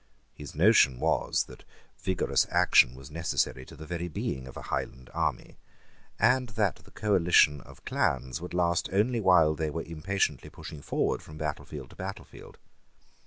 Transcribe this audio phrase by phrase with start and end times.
[0.33, 1.63] His notion was that
[1.99, 5.59] vigorous action was necessary to the very being of a Highland army,
[6.17, 11.21] and that the coalition of clans would last only while they were impatiently pushing forward
[11.21, 12.57] from battlefield to battlefield.